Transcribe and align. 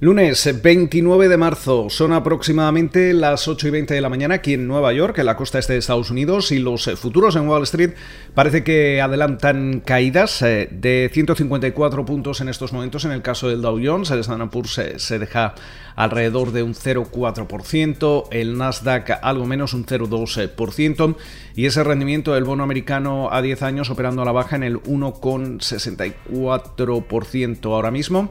Lunes 0.00 0.48
29 0.62 1.26
de 1.26 1.36
marzo, 1.36 1.90
son 1.90 2.12
aproximadamente 2.12 3.12
las 3.12 3.48
8 3.48 3.66
y 3.66 3.70
20 3.72 3.94
de 3.94 4.00
la 4.00 4.08
mañana 4.08 4.36
aquí 4.36 4.54
en 4.54 4.68
Nueva 4.68 4.92
York, 4.92 5.18
en 5.18 5.26
la 5.26 5.34
costa 5.34 5.58
este 5.58 5.72
de 5.72 5.80
Estados 5.80 6.12
Unidos, 6.12 6.52
y 6.52 6.60
los 6.60 6.88
futuros 6.94 7.34
en 7.34 7.48
Wall 7.48 7.64
Street 7.64 7.94
parece 8.32 8.62
que 8.62 9.00
adelantan 9.00 9.82
caídas 9.84 10.40
eh, 10.42 10.68
de 10.70 11.10
154 11.12 12.04
puntos 12.04 12.40
en 12.40 12.48
estos 12.48 12.72
momentos. 12.72 13.06
En 13.06 13.10
el 13.10 13.22
caso 13.22 13.48
del 13.48 13.60
Dow 13.60 13.80
Jones, 13.82 14.12
el 14.12 14.20
Standard 14.20 14.50
Poor's 14.50 14.80
se 14.98 15.18
deja 15.18 15.56
alrededor 15.96 16.52
de 16.52 16.62
un 16.62 16.74
0,4%, 16.74 18.28
el 18.30 18.56
Nasdaq 18.56 19.18
algo 19.20 19.46
menos 19.46 19.74
un 19.74 19.84
0,2%, 19.84 21.16
y 21.56 21.66
ese 21.66 21.82
rendimiento 21.82 22.34
del 22.34 22.44
bono 22.44 22.62
americano 22.62 23.30
a 23.32 23.42
10 23.42 23.62
años 23.62 23.90
operando 23.90 24.22
a 24.22 24.24
la 24.24 24.30
baja 24.30 24.54
en 24.54 24.62
el 24.62 24.80
1,64% 24.80 27.64
ahora 27.64 27.90
mismo. 27.90 28.30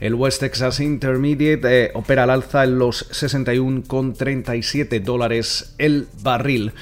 El 0.00 0.14
West 0.14 0.40
Texas 0.40 0.80
Intermediate 0.80 1.86
eh, 1.86 1.90
opera 1.94 2.22
al 2.22 2.30
alza 2.30 2.62
en 2.64 2.78
los 2.78 3.10
61,37 3.10 5.02
dólares 5.02 5.74
el 5.78 6.06
barril. 6.22 6.72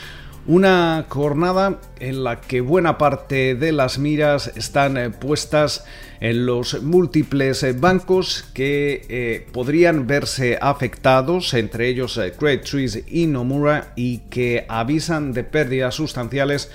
Una 0.47 1.06
jornada 1.08 1.81
en 1.98 2.23
la 2.23 2.41
que 2.42 2.61
buena 2.61 2.98
parte 2.98 3.55
de 3.55 3.73
las 3.73 3.98
miras 3.98 4.53
están 4.55 4.97
eh, 4.98 5.11
puestas 5.11 5.86
en 6.20 6.47
los 6.47 6.83
múltiples 6.83 7.62
eh, 7.62 7.73
bancos 7.73 8.45
que 8.55 9.47
podrían 9.53 10.06
verse 10.06 10.58
afectados, 10.61 11.55
entre 11.55 11.89
ellos 11.89 12.20
Credit 12.39 12.64
Suisse 12.64 13.03
y 13.08 13.27
Nomura, 13.27 13.95
y 13.97 14.19
que 14.30 14.67
avisan 14.69 15.33
de 15.33 15.42
pérdidas 15.42 15.95
sustanciales 15.95 16.70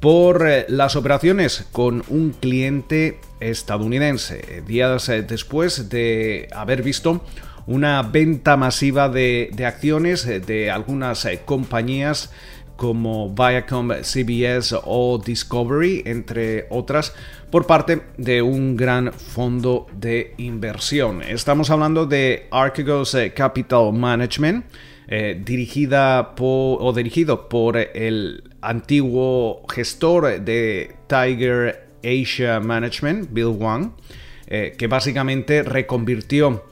por 0.00 0.46
eh, 0.48 0.66
las 0.68 0.96
operaciones 0.96 1.66
con 1.72 2.02
un 2.08 2.32
cliente 2.32 3.18
estadounidense, 3.40 4.62
días 4.66 5.08
eh, 5.08 5.22
después 5.22 5.88
de 5.88 6.48
haber 6.52 6.82
visto 6.82 7.22
una 7.66 8.02
venta 8.02 8.56
masiva 8.56 9.08
de, 9.08 9.50
acciones 9.66 10.26
eh, 10.26 10.40
de 10.40 10.70
algunas 10.70 11.26
compañías 11.44 12.32
como 12.76 13.34
Viacom, 13.34 13.90
CBS 14.02 14.78
o 14.84 15.18
Discovery, 15.18 16.02
entre 16.04 16.66
otras, 16.68 17.14
por 17.50 17.66
parte 17.66 18.02
de 18.18 18.42
un 18.42 18.76
gran 18.76 19.14
fondo 19.14 19.86
de 19.94 20.34
inversión. 20.36 21.22
Estamos 21.22 21.70
hablando 21.70 22.04
de 22.04 22.48
Archegos 22.50 23.16
Capital 23.34 23.94
Management, 23.94 24.66
dirigida 25.08 26.34
por, 26.34 26.78
o 26.82 26.92
dirigido 26.92 27.48
por 27.48 27.76
el 27.76 28.42
antiguo 28.60 29.62
gestor 29.68 30.40
de 30.40 30.96
Tiger 31.06 31.86
Asia 32.06 32.60
Management, 32.60 33.28
Bill 33.32 33.56
Wang, 33.58 33.92
eh, 34.46 34.74
que 34.78 34.86
básicamente 34.86 35.62
reconvirtió 35.62 36.64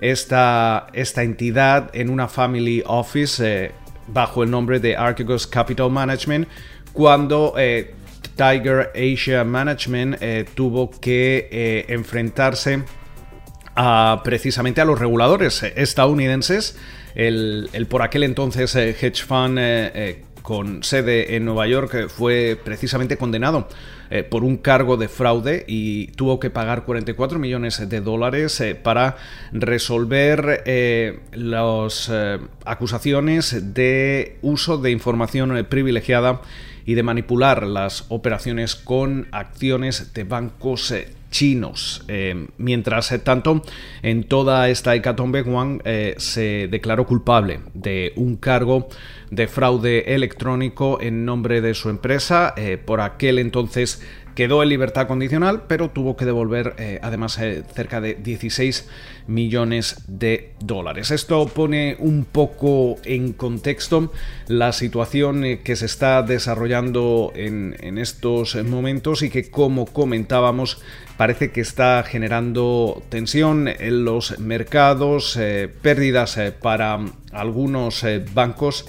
esta, 0.00 0.88
esta, 0.92 1.22
entidad 1.22 1.90
en 1.94 2.10
una 2.10 2.26
family 2.26 2.82
office 2.86 3.42
eh, 3.44 3.70
bajo 4.08 4.42
el 4.42 4.50
nombre 4.50 4.80
de 4.80 4.96
Archegos 4.96 5.46
Capital 5.46 5.90
Management 5.90 6.48
cuando 6.92 7.54
eh, 7.56 7.94
Tiger 8.34 8.90
Asia 8.94 9.44
Management 9.44 10.16
tuvo 10.54 10.90
que 10.90 11.84
enfrentarse 11.88 12.82
precisamente 14.24 14.80
a 14.80 14.84
los 14.84 14.98
reguladores 14.98 15.62
estadounidenses. 15.62 16.76
El, 17.14 17.70
el 17.72 17.86
por 17.86 18.02
aquel 18.02 18.22
entonces 18.22 18.74
hedge 18.76 19.24
fund 19.26 19.58
con 20.42 20.82
sede 20.82 21.36
en 21.36 21.44
Nueva 21.44 21.66
York, 21.66 22.08
fue 22.08 22.58
precisamente 22.62 23.16
condenado 23.16 23.68
eh, 24.10 24.24
por 24.24 24.42
un 24.44 24.56
cargo 24.56 24.96
de 24.96 25.08
fraude 25.08 25.64
y 25.68 26.08
tuvo 26.08 26.40
que 26.40 26.50
pagar 26.50 26.84
44 26.84 27.38
millones 27.38 27.88
de 27.88 28.00
dólares 28.00 28.60
eh, 28.60 28.74
para 28.74 29.16
resolver 29.52 30.62
eh, 30.66 31.20
las 31.32 32.10
acusaciones 32.64 33.74
de 33.74 34.38
uso 34.42 34.78
de 34.78 34.90
información 34.90 35.66
privilegiada 35.68 36.40
y 36.84 36.94
de 36.94 37.02
manipular 37.02 37.66
las 37.66 38.06
operaciones 38.08 38.74
con 38.74 39.28
acciones 39.30 40.12
de 40.14 40.24
bancos 40.24 40.92
chinos. 41.30 42.04
mientras 42.58 43.12
tanto, 43.22 43.62
en 44.02 44.24
toda 44.24 44.68
esta 44.68 44.94
hecatombe, 44.94 45.42
Wang 45.42 45.80
se 46.16 46.68
declaró 46.70 47.06
culpable 47.06 47.60
de 47.74 48.12
un 48.16 48.36
cargo 48.36 48.88
de 49.30 49.46
fraude 49.46 50.14
electrónico 50.14 50.98
en 51.00 51.24
nombre 51.24 51.60
de 51.60 51.74
su 51.74 51.88
empresa. 51.88 52.52
Eh, 52.56 52.78
por 52.78 53.00
aquel 53.00 53.38
entonces 53.38 54.02
quedó 54.34 54.62
en 54.62 54.68
libertad 54.68 55.06
condicional, 55.06 55.64
pero 55.66 55.90
tuvo 55.90 56.16
que 56.16 56.24
devolver 56.24 56.74
eh, 56.78 56.98
además 57.02 57.38
eh, 57.38 57.64
cerca 57.74 58.00
de 58.00 58.14
16 58.14 58.88
millones 59.26 60.04
de 60.06 60.52
dólares. 60.60 61.10
Esto 61.10 61.46
pone 61.46 61.96
un 61.98 62.24
poco 62.24 62.96
en 63.04 63.32
contexto 63.32 64.12
la 64.46 64.72
situación 64.72 65.58
que 65.62 65.76
se 65.76 65.86
está 65.86 66.22
desarrollando 66.22 67.32
en, 67.34 67.76
en 67.80 67.98
estos 67.98 68.56
momentos 68.64 69.22
y 69.22 69.30
que, 69.30 69.50
como 69.50 69.86
comentábamos, 69.86 70.80
parece 71.20 71.50
que 71.50 71.60
está 71.60 72.02
generando 72.02 73.02
tensión 73.10 73.68
en 73.68 74.06
los 74.06 74.38
mercados, 74.38 75.38
pérdidas 75.82 76.40
para 76.62 76.98
algunos 77.30 78.06
bancos 78.32 78.86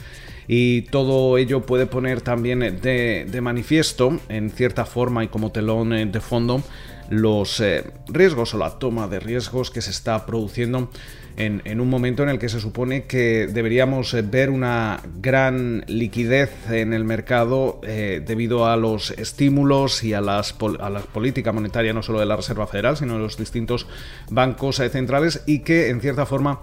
y 0.47 0.83
todo 0.83 1.37
ello 1.37 1.65
puede 1.65 1.87
poner 1.87 2.21
también 2.21 2.79
de, 2.81 3.39
manifiesto, 3.41 4.17
en 4.29 4.49
cierta 4.49 4.85
forma 4.85 5.25
y 5.25 5.27
como 5.27 5.51
telón 5.51 5.91
eh, 5.91 6.05
de 6.05 6.21
fondo, 6.21 6.63
los 7.11 7.59
eh, 7.59 7.83
riesgos 8.07 8.53
o 8.53 8.57
la 8.57 8.79
toma 8.79 9.07
de 9.07 9.19
riesgos 9.19 9.69
que 9.69 9.81
se 9.81 9.91
está 9.91 10.25
produciendo 10.25 10.89
en, 11.37 11.79
un 11.79 11.89
momento 11.89 12.23
en 12.23 12.29
el 12.29 12.39
que 12.39 12.49
se 12.49 12.59
supone 12.59 13.05
que 13.05 13.47
deberíamos 13.47 14.13
eh, 14.13 14.21
ver 14.21 14.49
una 14.49 15.01
gran 15.21 15.83
liquidez 15.87 16.51
en 16.69 16.93
el 16.93 17.03
mercado 17.03 17.79
debido 17.81 18.67
a 18.67 18.75
los 18.75 19.11
estímulos 19.11 20.03
y 20.03 20.13
a, 20.13 20.21
las, 20.21 20.55
a 20.79 20.89
la 20.89 20.99
política 20.99 21.51
monetaria 21.51 21.93
no 21.93 22.03
solo 22.03 22.19
de 22.19 22.25
la 22.25 22.35
Reserva 22.35 22.67
Federal, 22.67 22.97
sino 22.97 23.13
de 23.13 23.19
los 23.19 23.37
distintos 23.37 23.87
bancos 24.29 24.77
centrales 24.77 25.43
y 25.45 25.59
que 25.59 25.89
en 25.89 26.01
cierta 26.01 26.25
forma 26.25 26.61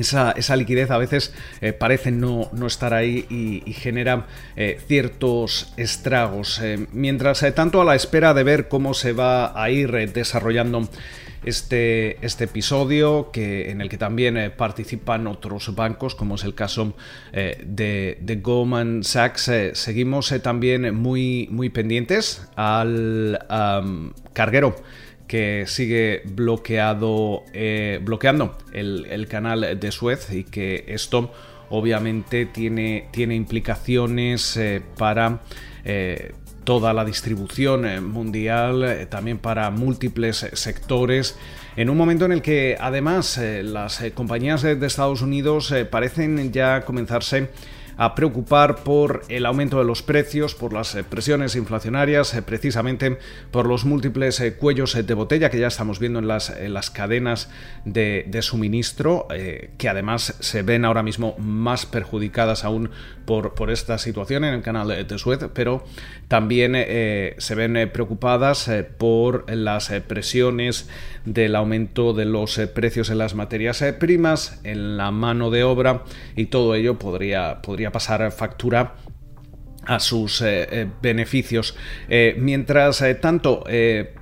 esa, 0.00 0.56
liquidez 0.56 0.90
a 0.90 0.98
veces 0.98 1.32
eh, 1.60 1.72
parece 1.72 2.10
no, 2.10 2.50
estar 2.66 2.94
ahí 2.94 3.26
y, 3.30 3.72
genera 3.72 4.26
eh, 4.56 4.80
ciertos 4.86 5.72
estragos. 5.76 6.60
Eh, 6.62 6.86
mientras 6.92 7.44
tanto, 7.54 7.80
a 7.80 7.84
la 7.84 7.94
espera 7.94 8.34
de 8.34 8.42
ver 8.42 8.68
cómo 8.68 8.94
se 8.94 9.12
va 9.12 9.60
a 9.60 9.70
ir 9.70 9.90
desarrollando 10.12 10.88
este, 11.44 12.24
este 12.24 12.44
episodio, 12.44 13.30
que, 13.32 13.70
en 13.70 13.80
el 13.80 13.88
que 13.88 13.96
también 13.96 14.52
participan 14.56 15.26
otros 15.26 15.74
bancos, 15.74 16.14
como 16.14 16.34
es 16.34 16.44
el 16.44 16.54
caso 16.54 16.94
de, 17.32 18.18
de, 18.20 18.36
Goldman 18.36 19.04
Sachs, 19.04 19.50
seguimos 19.72 20.34
también 20.42 20.94
muy, 20.94 21.48
muy 21.50 21.70
pendientes 21.70 22.46
al 22.56 23.38
carguero 24.34 24.76
que 25.30 25.62
sigue 25.68 26.22
bloqueado, 26.24 27.44
eh, 27.52 28.00
bloqueando 28.02 28.58
el, 28.72 29.28
canal 29.28 29.78
de 29.78 29.92
Suez 29.92 30.32
y 30.32 30.42
que 30.42 30.86
esto 30.88 31.32
obviamente 31.68 32.46
tiene, 32.46 33.06
tiene 33.12 33.36
implicaciones 33.36 34.56
eh, 34.56 34.82
para 34.98 35.42
eh, 35.84 36.32
toda 36.64 36.92
la 36.92 37.04
distribución 37.04 38.10
mundial, 38.10 39.06
también 39.08 39.38
para 39.38 39.70
múltiples 39.70 40.48
sectores, 40.52 41.38
en 41.76 41.90
un 41.90 41.96
momento 41.96 42.24
en 42.24 42.32
el 42.32 42.42
que 42.42 42.76
además 42.80 43.40
las 43.62 44.02
compañías 44.14 44.62
de 44.62 44.84
Estados 44.84 45.22
Unidos 45.22 45.72
parecen 45.92 46.52
ya 46.52 46.80
comenzarse 46.80 47.50
a 48.00 48.14
preocupar 48.14 48.76
por 48.76 49.24
el 49.28 49.44
aumento 49.44 49.76
de 49.76 49.84
los 49.84 50.02
precios, 50.02 50.54
por 50.54 50.72
las 50.72 50.94
eh, 50.94 51.04
presiones 51.04 51.54
inflacionarias, 51.54 52.32
eh, 52.32 52.40
precisamente 52.40 53.18
por 53.50 53.66
los 53.66 53.84
múltiples 53.84 54.40
eh, 54.40 54.54
cuellos 54.54 54.94
de 54.94 55.14
botella 55.14 55.50
que 55.50 55.58
ya 55.58 55.66
estamos 55.66 55.98
viendo 55.98 56.18
en 56.18 56.26
las, 56.26 56.50
las 56.58 56.90
cadenas 56.90 57.50
de, 57.84 58.40
suministro, 58.40 59.28
que 59.76 59.88
además 59.90 60.34
se 60.40 60.62
ven 60.62 60.86
ahora 60.86 61.02
mismo 61.02 61.36
más 61.36 61.84
perjudicadas 61.84 62.64
aún 62.64 62.88
por, 63.26 63.54
por 63.54 63.70
esta 63.70 63.98
situación 63.98 64.44
en 64.44 64.54
el 64.54 64.62
canal 64.62 65.06
de 65.06 65.18
Suez, 65.18 65.40
pero 65.52 65.84
también 66.28 66.72
se 66.72 67.54
ven 67.54 67.90
preocupadas 67.92 68.70
por 68.96 69.44
las 69.54 69.90
presiones 70.06 70.88
del 71.26 71.54
aumento 71.54 72.14
de 72.14 72.24
los 72.24 72.58
precios 72.72 73.10
en 73.10 73.18
las 73.18 73.34
materias 73.34 73.84
primas, 73.98 74.58
en 74.64 74.96
la 74.96 75.10
mano 75.10 75.50
de 75.50 75.64
obra 75.64 76.04
y 76.34 76.46
todo 76.46 76.74
ello 76.74 76.98
podría, 76.98 77.60
podría 77.60 77.89
pasar 77.90 78.30
factura 78.32 78.94
a 79.86 79.98
sus 79.98 80.40
eh, 80.42 80.68
eh, 80.70 80.86
beneficios. 81.02 81.76
Eh, 82.08 82.34
mientras 82.38 83.02
tanto, 83.20 83.64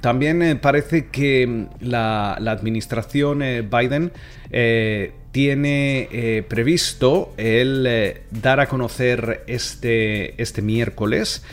también 0.00 0.58
parece 0.62 1.08
que 1.08 1.66
la, 1.80 2.34
administración 2.34 3.40
Biden 3.70 4.12
tiene 5.32 6.44
previsto 6.48 7.34
el 7.36 8.22
dar 8.30 8.60
a 8.60 8.66
conocer 8.66 9.44
este, 9.46 10.40
este 10.40 10.62
miércoles 10.62 11.44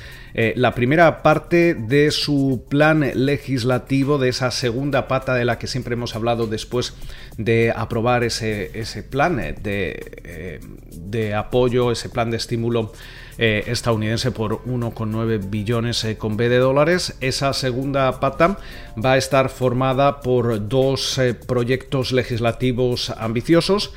la 0.56 0.76
primera 0.76 1.24
parte 1.24 1.76
de 1.76 2.12
su 2.12 2.66
plan 2.68 3.10
legislativo, 3.14 4.18
de 4.18 4.30
esa 4.30 4.52
segunda 4.52 5.08
pata 5.08 5.34
de 5.34 5.46
la 5.46 5.58
que 5.58 5.68
siempre 5.68 5.94
hemos 5.94 6.16
hablado 6.16 6.46
después 6.46 6.94
de 7.38 7.72
aprobar 7.74 8.24
ese, 8.26 8.70
plan 9.10 9.38
de, 9.38 10.60
de 10.92 11.34
apoyo, 11.36 11.92
ese 11.92 12.10
plan 12.10 12.32
de 12.32 12.38
estímulo 12.38 12.92
eh, 13.38 13.66
estadounidense 13.68 14.32
por 14.32 14.64
1,9 14.64 15.50
billones 15.50 16.06
eh, 16.06 16.18
con 16.18 16.38
B 16.38 16.48
de 16.48 16.58
dólares. 16.58 17.18
Esa 17.20 17.52
segunda 17.52 18.22
pata 18.22 18.58
va 19.04 19.14
a 19.14 19.18
estar 19.18 19.50
formada 19.50 20.22
por 20.22 20.70
dos 20.70 21.18
eh, 21.18 21.34
proyectos 21.34 22.14
legislativos 22.14 23.10
ambiciosos. 23.10 23.92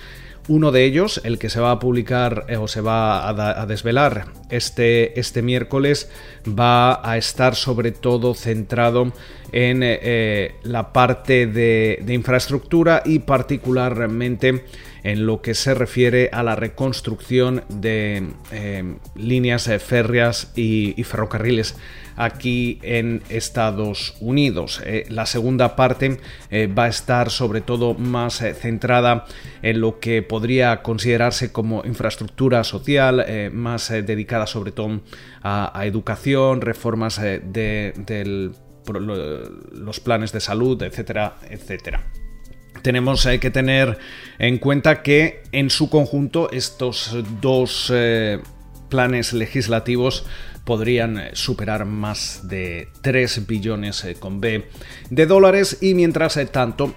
Uno 0.49 0.73
de 0.73 0.85
ellos, 0.85 1.21
el 1.25 1.39
que 1.39 1.50
se 1.50 1.61
va 1.61 1.73
a 1.73 1.79
publicar 1.79 2.47
o 2.59 2.69
se 2.69 2.81
va 2.81 3.29
a, 3.29 3.67
desvelar 3.67 4.29
este, 4.49 5.21
este, 5.21 5.43
miércoles, 5.43 6.11
va 6.49 7.06
a 7.06 7.19
estar 7.19 7.55
sobre 7.55 7.93
todo 7.93 8.33
centrado 8.35 9.12
en 9.53 9.81
la 10.62 10.93
parte 10.93 11.47
de, 11.47 12.05
infraestructura 12.09 13.03
y 13.05 13.21
particularmente 13.21 14.65
en 15.03 15.27
lo 15.27 15.41
que 15.41 15.55
se 15.55 15.75
refiere 15.75 16.29
a 16.33 16.43
la 16.43 16.56
reconstrucción 16.56 17.65
de 17.69 18.29
eh, 18.53 18.97
líneas 19.17 19.69
eh, 19.69 19.79
férreas 19.79 20.53
y, 20.56 21.03
ferrocarriles 21.03 21.77
aquí 22.17 22.79
en 22.83 23.23
Estados 23.29 24.17
Unidos. 24.21 24.83
Eh, 24.85 25.06
la 25.09 25.25
segunda 25.25 25.77
parte 25.77 26.19
va 26.77 26.85
a 26.85 26.89
estar 26.89 27.31
sobre 27.31 27.61
todo 27.61 27.95
más 27.95 28.43
centrada 28.61 29.25
en 29.62 29.81
lo 29.81 30.00
que 30.00 30.23
podría 30.23 30.83
considerarse 30.83 31.53
como 31.53 31.85
infraestructura 31.85 32.65
social, 32.65 33.25
más 33.53 33.89
dedicada 33.89 34.47
sobre 34.47 34.73
todo 34.73 35.00
a, 35.43 35.81
educación, 35.85 36.61
reformas 36.61 37.21
de 37.21 37.95
los 38.94 40.00
planes 40.00 40.32
de 40.32 40.40
salud, 40.40 40.82
etcétera, 40.82 41.37
etcétera. 41.49 42.05
Tenemos 42.82 43.26
eh, 43.26 43.40
que 43.40 43.50
tener 43.50 43.99
en 44.38 44.58
cuenta 44.58 45.02
que 45.02 45.43
en 45.52 45.70
su 45.70 45.90
conjunto 45.90 46.50
estos 46.52 47.17
dos 47.40 47.93
eh, 47.94 48.40
planes 48.88 49.32
legislativos 49.32 50.26
podrían 50.64 51.19
eh, 51.19 51.31
superar 51.32 51.85
más 51.87 52.46
de 52.49 52.88
3 53.02 53.46
billones 53.46 54.06
con 54.20 54.40
B 54.40 54.69
de 55.11 55.26
dólares. 55.26 55.79
Y 55.81 55.94
mientras 55.94 56.38
tanto, 56.52 56.94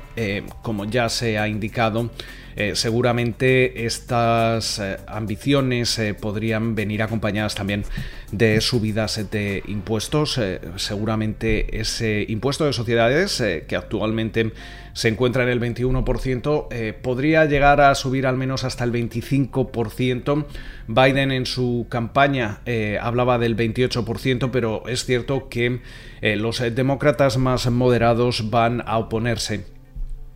como 0.62 0.86
ya 0.86 1.10
se 1.10 1.38
ha 1.38 1.48
indicado, 1.48 2.12
eh, 2.56 2.76
seguramente 2.76 3.86
estas 3.86 4.80
eh, 4.80 4.98
ambiciones 5.08 5.98
eh, 6.00 6.14
podrían 6.14 6.76
venir 6.76 7.02
acompañadas 7.02 7.56
también 7.56 7.84
de 8.32 8.62
subidas 8.62 9.30
de 9.32 9.64
impuestos. 9.68 10.40
seguramente 10.78 11.80
ese 11.80 12.26
impuesto 12.28 12.66
de 12.66 12.74
sociedades, 12.74 13.44
que 13.68 13.76
actualmente 13.76 14.54
se 14.94 15.10
encuentra 15.10 15.44
en 15.44 15.50
el 15.50 15.60
21%, 15.60 17.02
podría 17.02 17.44
llegar 17.46 17.82
a 17.82 17.94
subir 17.94 18.26
al 18.26 18.38
menos 18.38 18.64
hasta 18.64 18.86
el 18.86 18.94
25%. 18.94 20.46
Biden 20.88 21.32
en 21.34 21.46
su 21.46 21.88
campaña 21.90 22.62
hablaba 23.02 23.38
del 23.38 23.58
28%, 23.58 24.50
pero 24.50 24.88
es 24.88 25.04
cierto 25.04 25.50
que 25.50 25.82
los 26.22 26.60
demócratas 26.74 27.38
más 27.38 27.70
moderados 27.70 28.50
van 28.50 28.82
a 28.86 28.98
oponerse 28.98 29.66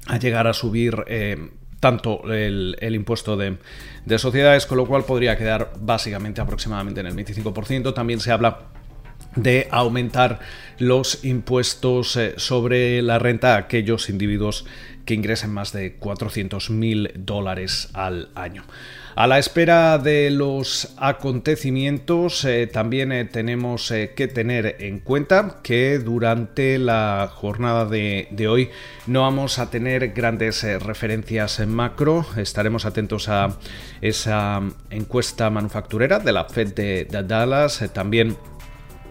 a 0.07 0.19
llegar 0.19 0.47
a 0.47 0.53
subir 0.53 0.95
tanto 1.80 2.31
el, 2.33 2.75
impuesto 2.81 3.38
de, 3.38 3.57
sociedades, 4.18 4.66
con 4.66 4.77
lo 4.77 4.86
cual 4.86 5.04
podría 5.04 5.38
quedar 5.38 5.74
básicamente 5.80 6.42
aproximadamente 6.42 7.01
en 7.01 7.07
el 7.07 7.16
25%. 7.16 7.94
También 7.94 8.19
se 8.19 8.31
habla 8.31 8.60
de 9.35 9.67
aumentar 9.71 10.39
los 10.79 11.23
impuestos 11.23 12.15
eh, 12.17 12.33
sobre 12.37 13.01
la 13.01 13.19
renta 13.19 13.55
a 13.55 13.59
aquellos 13.59 14.09
individuos 14.09 14.65
que 15.05 15.13
ingresen 15.13 15.51
más 15.51 15.71
de 15.71 15.95
400 15.95 16.71
mil 16.71 17.11
dólares 17.15 17.89
al 17.93 18.29
año. 18.33 18.63
A 19.15 19.27
la 19.27 19.39
espera 19.39 19.97
de 19.97 20.29
los 20.29 20.93
acontecimientos, 20.97 22.43
eh, 22.43 22.67
también 22.67 23.13
eh, 23.13 23.23
tenemos 23.23 23.89
que 23.89 24.27
tener 24.27 24.75
en 24.79 24.99
cuenta 24.99 25.59
que 25.63 25.99
durante 25.99 26.79
la 26.79 27.31
jornada 27.33 27.85
de, 27.85 28.27
hoy 28.49 28.71
no 29.07 29.21
vamos 29.21 29.59
a 29.59 29.69
tener 29.69 30.09
grandes 30.09 30.63
referencias 30.83 31.61
en 31.61 31.69
macro. 31.69 32.25
Estaremos 32.35 32.85
atentos 32.85 33.29
a 33.29 33.57
esa 34.01 34.61
encuesta 34.89 35.49
manufacturera 35.49 36.19
de 36.19 36.33
la 36.33 36.45
Fed 36.45 36.73
de, 36.73 37.05
Dallas. 37.05 37.89
también 37.93 38.35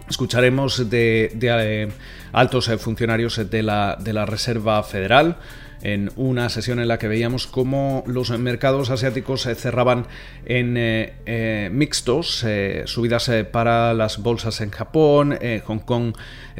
escucharemos 0.09 0.89
de, 0.89 1.91
altos 2.31 2.69
funcionarios 2.79 3.49
de 3.49 3.63
la, 3.63 3.97
de 3.99 4.13
la 4.13 4.25
Reserva 4.25 4.81
Federal 4.83 5.37
en 5.85 6.11
una 6.15 6.49
sesión 6.49 6.79
en 6.79 6.87
la 6.87 6.97
que 6.97 7.07
veíamos 7.07 7.45
cómo 7.45 8.03
los 8.07 8.31
mercados 8.39 8.89
asiáticos 8.89 9.43
se 9.43 9.53
cerraban 9.53 10.07
en 10.45 10.77
eh, 10.77 11.13
eh, 11.27 11.69
mixtos, 11.71 12.43
eh, 12.43 12.83
subidas 12.85 13.29
para 13.51 13.93
las 13.93 14.17
bolsas 14.17 14.61
en 14.61 14.71
Japón, 14.71 15.37
Hong 15.65 15.79
Kong 15.79 16.13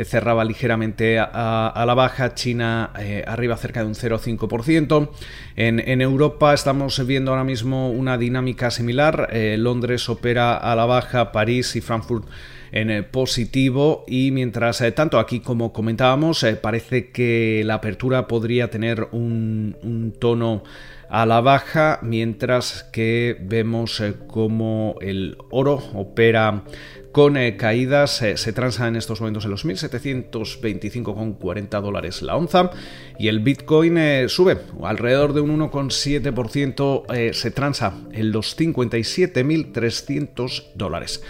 cerraba 0.03 0.46
ligeramente 0.46 1.17
a, 1.20 1.84
la 1.88 1.94
baja, 1.96 2.36
China 2.36 2.91
arriba 3.25 3.58
cerca 3.58 3.82
de 3.82 3.88
un 3.88 3.96
0,5%. 3.96 5.10
En, 5.55 5.79
en, 5.79 6.01
Europa 6.01 6.53
estamos 6.53 7.05
viendo 7.08 7.32
ahora 7.32 7.44
mismo 7.44 7.89
una 7.89 8.17
dinámica 8.17 8.70
similar, 8.70 9.29
Londres 9.58 10.08
opera 10.10 10.58
a 10.58 10.75
la 10.75 10.86
baja, 10.86 11.32
París 11.32 11.75
y 11.75 11.82
Frankfurt 11.82 12.25
en 12.75 12.89
eh, 12.89 13.03
positivo 13.03 14.03
y 14.05 14.32
mientras 14.32 14.82
eh, 14.82 14.91
tanto 14.91 15.17
aquí 15.17 15.39
como 15.39 15.72
comentábamos 15.72 16.44
eh, 16.44 16.55
parece 16.55 17.10
que 17.10 17.63
la 17.65 17.75
apertura 17.75 18.27
podría 18.27 18.70
tener 18.70 19.08
un, 19.16 20.14
tono 20.20 20.64
a 21.10 21.26
la 21.26 21.42
baja 21.42 21.98
mientras 22.02 22.84
que 22.92 23.38
vemos 23.42 24.04
como 24.28 24.96
el 25.02 25.38
oro 25.52 25.82
opera 25.94 26.64
con 27.12 27.36
caídas, 27.58 28.24
se 28.36 28.54
transa 28.54 28.88
en 28.90 28.98
estos 28.98 29.22
momentos 29.22 29.46
en 29.46 29.52
los 29.52 29.66
1725,40 29.66 31.82
dólares 31.82 32.22
la 32.22 32.36
onza 32.36 32.72
y 33.18 33.30
el 33.30 33.40
Bitcoin 33.40 34.28
sube 34.28 34.58
alrededor 34.84 35.32
de 35.32 35.40
un 35.40 35.58
1,7%, 35.58 37.34
se 37.34 37.52
transa 37.52 37.94
en 38.12 38.34
los 38.34 38.58
57.300 38.58 40.74
dólares. 40.76 41.24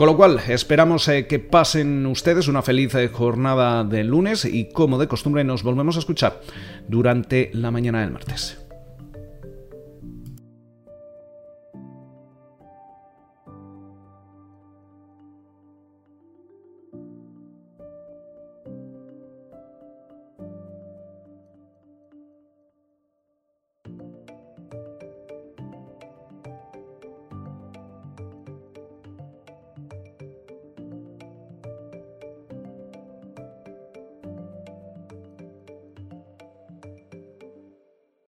Con 0.00 0.06
lo 0.06 0.16
cual, 0.16 0.40
esperamos 0.48 1.06
eh, 1.08 1.26
que 1.26 1.38
pasen 1.38 2.06
ustedes 2.06 2.48
una 2.48 2.62
feliz 2.62 2.94
eh, 2.94 3.08
jornada 3.08 3.84
de 3.84 4.02
lunes 4.02 4.46
y 4.46 4.70
como 4.70 4.96
de 4.96 5.08
costumbre 5.08 5.44
nos 5.44 5.62
volvemos 5.62 5.96
a 5.96 5.98
escuchar 5.98 6.40
durante 6.88 7.50
la 7.52 7.70
mañana 7.70 8.00
del 8.00 8.10
martes. 8.10 8.56